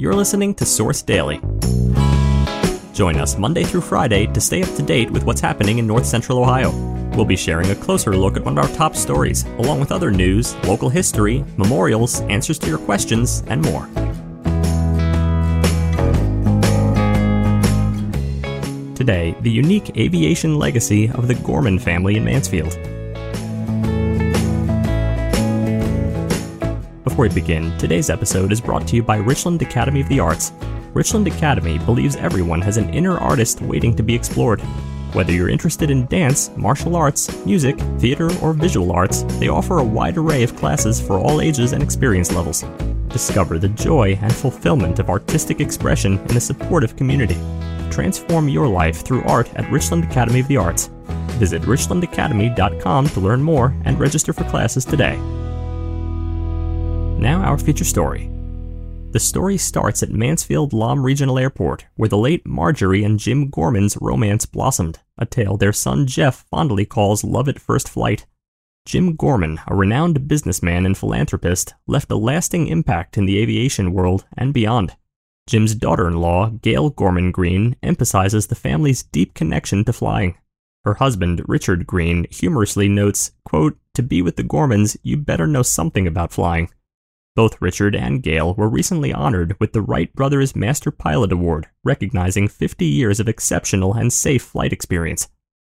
you're 0.00 0.14
listening 0.14 0.54
to 0.54 0.64
Source 0.64 1.02
Daily. 1.02 1.40
Join 2.92 3.16
us 3.16 3.36
Monday 3.36 3.64
through 3.64 3.80
Friday 3.80 4.28
to 4.28 4.40
stay 4.40 4.62
up 4.62 4.72
to 4.76 4.82
date 4.82 5.10
with 5.10 5.24
what's 5.24 5.40
happening 5.40 5.78
in 5.78 5.88
North 5.88 6.06
Central 6.06 6.38
Ohio. 6.38 6.70
We'll 7.16 7.24
be 7.24 7.34
sharing 7.34 7.68
a 7.72 7.74
closer 7.74 8.16
look 8.16 8.36
at 8.36 8.44
one 8.44 8.56
of 8.56 8.64
our 8.64 8.76
top 8.76 8.94
stories, 8.94 9.42
along 9.58 9.80
with 9.80 9.90
other 9.90 10.12
news, 10.12 10.54
local 10.66 10.88
history, 10.88 11.44
memorials, 11.56 12.20
answers 12.22 12.60
to 12.60 12.68
your 12.68 12.78
questions, 12.78 13.42
and 13.48 13.60
more. 13.60 13.88
Today, 18.94 19.34
the 19.40 19.50
unique 19.50 19.96
aviation 19.98 20.60
legacy 20.60 21.10
of 21.10 21.26
the 21.26 21.34
Gorman 21.34 21.80
family 21.80 22.16
in 22.16 22.24
Mansfield. 22.24 22.78
Before 27.08 27.22
we 27.22 27.30
begin, 27.30 27.76
today's 27.78 28.10
episode 28.10 28.52
is 28.52 28.60
brought 28.60 28.86
to 28.88 28.96
you 28.96 29.02
by 29.02 29.16
Richland 29.16 29.62
Academy 29.62 30.02
of 30.02 30.10
the 30.10 30.20
Arts. 30.20 30.52
Richland 30.92 31.26
Academy 31.26 31.78
believes 31.78 32.16
everyone 32.16 32.60
has 32.60 32.76
an 32.76 32.92
inner 32.92 33.16
artist 33.16 33.62
waiting 33.62 33.96
to 33.96 34.02
be 34.02 34.14
explored. 34.14 34.60
Whether 35.14 35.32
you're 35.32 35.48
interested 35.48 35.90
in 35.90 36.04
dance, 36.08 36.50
martial 36.54 36.96
arts, 36.96 37.34
music, 37.46 37.78
theater, 37.98 38.30
or 38.42 38.52
visual 38.52 38.92
arts, 38.92 39.22
they 39.40 39.48
offer 39.48 39.78
a 39.78 39.84
wide 39.84 40.18
array 40.18 40.42
of 40.42 40.54
classes 40.54 41.00
for 41.00 41.18
all 41.18 41.40
ages 41.40 41.72
and 41.72 41.82
experience 41.82 42.30
levels. 42.30 42.62
Discover 43.08 43.58
the 43.58 43.70
joy 43.70 44.18
and 44.20 44.34
fulfillment 44.34 44.98
of 44.98 45.08
artistic 45.08 45.60
expression 45.60 46.18
in 46.28 46.36
a 46.36 46.40
supportive 46.40 46.94
community. 46.94 47.38
Transform 47.90 48.50
your 48.50 48.68
life 48.68 49.00
through 49.00 49.24
art 49.24 49.48
at 49.54 49.72
Richland 49.72 50.04
Academy 50.04 50.40
of 50.40 50.48
the 50.48 50.58
Arts. 50.58 50.90
Visit 51.38 51.62
richlandacademy.com 51.62 53.08
to 53.08 53.20
learn 53.20 53.42
more 53.42 53.74
and 53.86 53.98
register 53.98 54.34
for 54.34 54.44
classes 54.44 54.84
today. 54.84 55.18
Now, 57.18 57.42
our 57.42 57.58
feature 57.58 57.84
story. 57.84 58.30
The 59.10 59.18
story 59.18 59.56
starts 59.58 60.04
at 60.04 60.10
Mansfield 60.10 60.72
Lahm 60.72 61.02
Regional 61.02 61.36
Airport, 61.36 61.84
where 61.96 62.08
the 62.08 62.16
late 62.16 62.46
Marjorie 62.46 63.02
and 63.02 63.18
Jim 63.18 63.50
Gorman's 63.50 63.98
romance 64.00 64.46
blossomed, 64.46 65.00
a 65.18 65.26
tale 65.26 65.56
their 65.56 65.72
son 65.72 66.06
Jeff 66.06 66.44
fondly 66.48 66.86
calls 66.86 67.24
love 67.24 67.48
at 67.48 67.58
first 67.58 67.88
flight. 67.88 68.26
Jim 68.86 69.16
Gorman, 69.16 69.58
a 69.66 69.74
renowned 69.74 70.28
businessman 70.28 70.86
and 70.86 70.96
philanthropist, 70.96 71.74
left 71.88 72.12
a 72.12 72.16
lasting 72.16 72.68
impact 72.68 73.18
in 73.18 73.26
the 73.26 73.38
aviation 73.38 73.92
world 73.92 74.24
and 74.36 74.54
beyond. 74.54 74.94
Jim's 75.48 75.74
daughter 75.74 76.06
in 76.06 76.18
law, 76.18 76.50
Gail 76.50 76.90
Gorman 76.90 77.32
Green, 77.32 77.74
emphasizes 77.82 78.46
the 78.46 78.54
family's 78.54 79.02
deep 79.02 79.34
connection 79.34 79.84
to 79.86 79.92
flying. 79.92 80.38
Her 80.84 80.94
husband, 80.94 81.42
Richard 81.48 81.84
Green, 81.84 82.26
humorously 82.30 82.88
notes, 82.88 83.32
quote, 83.44 83.76
To 83.94 84.04
be 84.04 84.22
with 84.22 84.36
the 84.36 84.44
Gormans, 84.44 84.96
you 85.02 85.16
better 85.16 85.48
know 85.48 85.62
something 85.62 86.06
about 86.06 86.32
flying. 86.32 86.70
Both 87.38 87.62
Richard 87.62 87.94
and 87.94 88.20
Gail 88.20 88.52
were 88.54 88.68
recently 88.68 89.12
honored 89.12 89.54
with 89.60 89.72
the 89.72 89.80
Wright 89.80 90.12
Brothers 90.12 90.56
Master 90.56 90.90
Pilot 90.90 91.30
Award, 91.30 91.68
recognizing 91.84 92.48
50 92.48 92.84
years 92.84 93.20
of 93.20 93.28
exceptional 93.28 93.94
and 93.94 94.12
safe 94.12 94.42
flight 94.42 94.72
experience. 94.72 95.28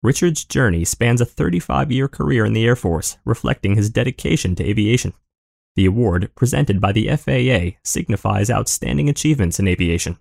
Richard's 0.00 0.44
journey 0.44 0.84
spans 0.84 1.20
a 1.20 1.24
35 1.24 1.90
year 1.90 2.06
career 2.06 2.44
in 2.44 2.52
the 2.52 2.64
Air 2.64 2.76
Force, 2.76 3.18
reflecting 3.24 3.74
his 3.74 3.90
dedication 3.90 4.54
to 4.54 4.64
aviation. 4.64 5.12
The 5.74 5.86
award, 5.86 6.30
presented 6.36 6.80
by 6.80 6.92
the 6.92 7.08
FAA, 7.16 7.80
signifies 7.82 8.48
outstanding 8.48 9.08
achievements 9.08 9.58
in 9.58 9.66
aviation. 9.66 10.20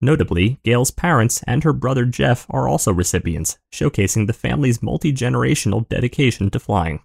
Notably, 0.00 0.60
Gail's 0.62 0.92
parents 0.92 1.42
and 1.48 1.64
her 1.64 1.72
brother 1.72 2.04
Jeff 2.04 2.46
are 2.48 2.68
also 2.68 2.92
recipients, 2.92 3.58
showcasing 3.74 4.28
the 4.28 4.32
family's 4.32 4.84
multi 4.84 5.12
generational 5.12 5.88
dedication 5.88 6.48
to 6.50 6.60
flying. 6.60 7.00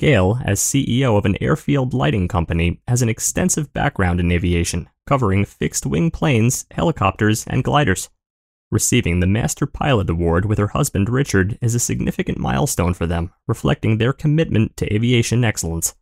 Gail, 0.00 0.40
as 0.44 0.60
CEO 0.60 1.16
of 1.16 1.24
an 1.24 1.40
airfield 1.40 1.94
lighting 1.94 2.26
company, 2.26 2.80
has 2.88 3.00
an 3.00 3.08
extensive 3.08 3.72
background 3.72 4.18
in 4.18 4.32
aviation, 4.32 4.88
covering 5.06 5.44
fixed 5.44 5.86
wing 5.86 6.10
planes, 6.10 6.66
helicopters, 6.72 7.46
and 7.46 7.62
gliders. 7.62 8.10
Receiving 8.72 9.20
the 9.20 9.28
Master 9.28 9.66
Pilot 9.66 10.10
Award 10.10 10.46
with 10.46 10.58
her 10.58 10.68
husband 10.68 11.08
Richard 11.08 11.56
is 11.62 11.76
a 11.76 11.80
significant 11.80 12.38
milestone 12.38 12.92
for 12.92 13.06
them, 13.06 13.32
reflecting 13.46 13.98
their 13.98 14.12
commitment 14.12 14.76
to 14.78 14.92
aviation 14.92 15.44
excellence. 15.44 15.94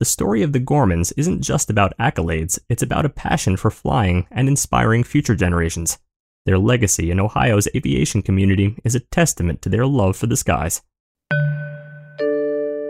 The 0.00 0.04
story 0.04 0.42
of 0.42 0.52
the 0.52 0.60
Gormans 0.60 1.12
isn't 1.16 1.42
just 1.42 1.70
about 1.70 1.96
accolades, 1.98 2.58
it's 2.68 2.82
about 2.82 3.04
a 3.04 3.08
passion 3.08 3.56
for 3.56 3.70
flying 3.70 4.26
and 4.32 4.48
inspiring 4.48 5.04
future 5.04 5.36
generations. 5.36 5.98
Their 6.44 6.58
legacy 6.58 7.12
in 7.12 7.20
Ohio's 7.20 7.68
aviation 7.74 8.22
community 8.22 8.76
is 8.82 8.96
a 8.96 9.00
testament 9.00 9.62
to 9.62 9.68
their 9.68 9.86
love 9.86 10.16
for 10.16 10.26
the 10.26 10.36
skies. 10.36 10.82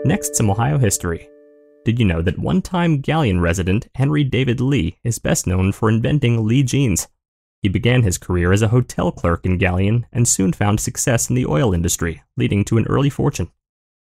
Next, 0.09 0.35
some 0.35 0.49
Ohio 0.49 0.79
history. 0.79 1.29
Did 1.85 1.99
you 1.99 2.05
know 2.05 2.23
that 2.23 2.39
one 2.39 2.63
time 2.63 2.99
Galion 2.99 3.41
resident 3.41 3.89
Henry 3.93 4.23
David 4.23 4.59
Lee 4.59 4.97
is 5.03 5.19
best 5.19 5.45
known 5.45 5.71
for 5.71 5.87
inventing 5.87 6.47
Lee 6.47 6.63
jeans? 6.63 7.07
He 7.61 7.69
began 7.69 8.01
his 8.01 8.17
career 8.17 8.51
as 8.51 8.63
a 8.63 8.69
hotel 8.69 9.11
clerk 9.11 9.45
in 9.45 9.59
Galion 9.59 10.05
and 10.11 10.27
soon 10.27 10.51
found 10.51 10.79
success 10.79 11.29
in 11.29 11.35
the 11.35 11.45
oil 11.45 11.75
industry, 11.75 12.23
leading 12.37 12.65
to 12.65 12.79
an 12.79 12.87
early 12.87 13.11
fortune. 13.11 13.51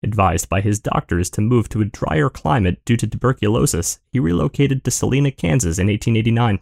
Advised 0.03 0.49
by 0.49 0.63
his 0.63 0.81
doctors 0.81 1.29
to 1.29 1.43
move 1.43 1.69
to 1.69 1.83
a 1.83 1.85
drier 1.85 2.31
climate 2.31 2.83
due 2.87 2.97
to 2.97 3.07
tuberculosis, 3.07 3.99
he 4.11 4.19
relocated 4.19 4.85
to 4.85 4.91
Salina, 4.91 5.31
Kansas 5.31 5.79
in 5.79 5.89
1889. 5.89 6.61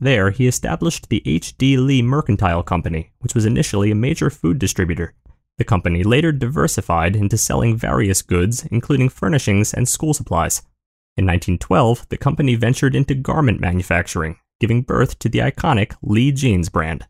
There, 0.00 0.30
he 0.30 0.48
established 0.48 1.08
the 1.08 1.22
H.D. 1.24 1.76
Lee 1.76 2.02
Mercantile 2.02 2.64
Company, 2.64 3.12
which 3.20 3.36
was 3.36 3.46
initially 3.46 3.92
a 3.92 3.94
major 3.94 4.28
food 4.28 4.58
distributor 4.58 5.14
the 5.58 5.64
company 5.64 6.02
later 6.02 6.32
diversified 6.32 7.14
into 7.14 7.36
selling 7.36 7.76
various 7.76 8.22
goods, 8.22 8.64
including 8.70 9.08
furnishings 9.08 9.74
and 9.74 9.88
school 9.88 10.14
supplies. 10.14 10.62
In 11.16 11.26
1912, 11.26 12.08
the 12.08 12.16
company 12.16 12.54
ventured 12.54 12.94
into 12.94 13.14
garment 13.14 13.60
manufacturing, 13.60 14.38
giving 14.60 14.82
birth 14.82 15.18
to 15.18 15.28
the 15.28 15.40
iconic 15.40 15.96
Lee 16.00 16.30
Jeans 16.30 16.68
brand. 16.68 17.06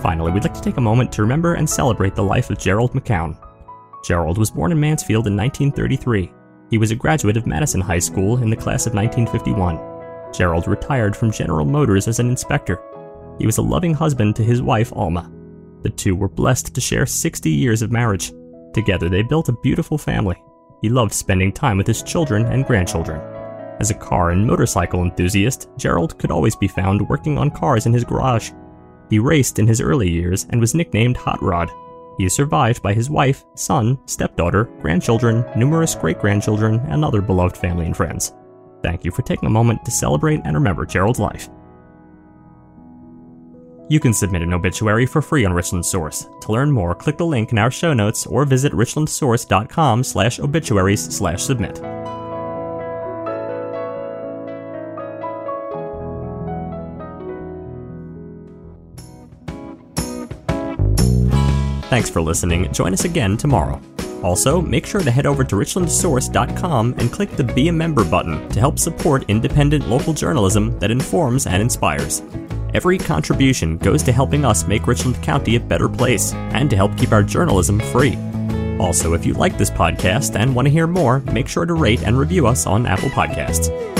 Finally, 0.00 0.30
we'd 0.30 0.44
like 0.44 0.54
to 0.54 0.60
take 0.60 0.76
a 0.76 0.80
moment 0.80 1.10
to 1.10 1.22
remember 1.22 1.54
and 1.54 1.68
celebrate 1.68 2.14
the 2.14 2.22
life 2.22 2.50
of 2.50 2.58
Gerald 2.58 2.92
McKown. 2.92 3.36
Gerald 4.04 4.38
was 4.38 4.52
born 4.52 4.70
in 4.70 4.78
Mansfield 4.78 5.26
in 5.26 5.36
1933. 5.36 6.32
He 6.70 6.78
was 6.78 6.92
a 6.92 6.96
graduate 6.96 7.36
of 7.36 7.48
Madison 7.48 7.80
High 7.80 7.98
School 7.98 8.40
in 8.40 8.48
the 8.48 8.56
class 8.56 8.86
of 8.86 8.94
1951. 8.94 10.32
Gerald 10.32 10.68
retired 10.68 11.16
from 11.16 11.32
General 11.32 11.64
Motors 11.64 12.06
as 12.06 12.20
an 12.20 12.28
inspector. 12.28 12.80
He 13.40 13.46
was 13.46 13.58
a 13.58 13.62
loving 13.62 13.92
husband 13.92 14.36
to 14.36 14.44
his 14.44 14.62
wife, 14.62 14.92
Alma. 14.94 15.32
The 15.82 15.90
two 15.90 16.16
were 16.16 16.28
blessed 16.28 16.74
to 16.74 16.80
share 16.80 17.06
60 17.06 17.50
years 17.50 17.82
of 17.82 17.92
marriage. 17.92 18.32
Together, 18.74 19.08
they 19.08 19.22
built 19.22 19.48
a 19.48 19.56
beautiful 19.62 19.98
family. 19.98 20.42
He 20.82 20.88
loved 20.88 21.12
spending 21.12 21.52
time 21.52 21.76
with 21.76 21.86
his 21.86 22.02
children 22.02 22.46
and 22.46 22.66
grandchildren. 22.66 23.20
As 23.80 23.90
a 23.90 23.94
car 23.94 24.30
and 24.30 24.46
motorcycle 24.46 25.02
enthusiast, 25.02 25.68
Gerald 25.76 26.18
could 26.18 26.30
always 26.30 26.56
be 26.56 26.68
found 26.68 27.08
working 27.08 27.38
on 27.38 27.50
cars 27.50 27.86
in 27.86 27.92
his 27.92 28.04
garage. 28.04 28.50
He 29.08 29.18
raced 29.18 29.58
in 29.58 29.66
his 29.66 29.80
early 29.80 30.10
years 30.10 30.46
and 30.50 30.60
was 30.60 30.74
nicknamed 30.74 31.16
Hot 31.16 31.40
Rod. 31.42 31.70
He 32.18 32.24
is 32.24 32.34
survived 32.34 32.82
by 32.82 32.92
his 32.92 33.08
wife, 33.08 33.44
son, 33.54 33.98
stepdaughter, 34.06 34.64
grandchildren, 34.82 35.44
numerous 35.56 35.94
great 35.94 36.18
grandchildren, 36.18 36.80
and 36.88 37.04
other 37.04 37.22
beloved 37.22 37.56
family 37.56 37.86
and 37.86 37.96
friends. 37.96 38.34
Thank 38.82 39.04
you 39.04 39.12
for 39.12 39.22
taking 39.22 39.46
a 39.46 39.50
moment 39.50 39.84
to 39.84 39.90
celebrate 39.92 40.40
and 40.44 40.54
remember 40.54 40.84
Gerald's 40.84 41.20
life. 41.20 41.48
You 43.88 44.00
can 44.00 44.12
submit 44.12 44.42
an 44.42 44.52
obituary 44.52 45.06
for 45.06 45.22
free 45.22 45.46
on 45.46 45.52
Richland 45.52 45.84
Source. 45.84 46.28
To 46.42 46.52
learn 46.52 46.70
more, 46.70 46.94
click 46.94 47.16
the 47.16 47.24
link 47.24 47.52
in 47.52 47.58
our 47.58 47.70
show 47.70 47.94
notes 47.94 48.26
or 48.26 48.44
visit 48.44 48.72
richlandsource.com 48.72 50.04
slash 50.04 50.38
obituaries 50.38 51.02
slash 51.16 51.42
submit. 51.42 51.80
Thanks 61.88 62.10
for 62.10 62.20
listening. 62.20 62.70
Join 62.72 62.92
us 62.92 63.06
again 63.06 63.38
tomorrow. 63.38 63.80
Also, 64.22 64.60
make 64.60 64.84
sure 64.84 65.00
to 65.00 65.10
head 65.10 65.24
over 65.24 65.42
to 65.44 65.56
richlandsource.com 65.56 66.94
and 66.98 67.10
click 67.10 67.30
the 67.30 67.44
Be 67.44 67.68
a 67.68 67.72
Member 67.72 68.04
button 68.04 68.46
to 68.50 68.60
help 68.60 68.78
support 68.78 69.24
independent 69.28 69.88
local 69.88 70.12
journalism 70.12 70.78
that 70.80 70.90
informs 70.90 71.46
and 71.46 71.62
inspires. 71.62 72.22
Every 72.78 72.96
contribution 72.96 73.76
goes 73.78 74.04
to 74.04 74.12
helping 74.12 74.44
us 74.44 74.64
make 74.68 74.86
Richland 74.86 75.20
County 75.20 75.56
a 75.56 75.60
better 75.60 75.88
place 75.88 76.32
and 76.32 76.70
to 76.70 76.76
help 76.76 76.96
keep 76.96 77.10
our 77.10 77.24
journalism 77.24 77.80
free. 77.80 78.16
Also, 78.78 79.14
if 79.14 79.26
you 79.26 79.34
like 79.34 79.58
this 79.58 79.68
podcast 79.68 80.38
and 80.38 80.54
want 80.54 80.66
to 80.66 80.70
hear 80.70 80.86
more, 80.86 81.18
make 81.32 81.48
sure 81.48 81.66
to 81.66 81.74
rate 81.74 82.04
and 82.04 82.16
review 82.16 82.46
us 82.46 82.68
on 82.68 82.86
Apple 82.86 83.08
Podcasts. 83.08 83.97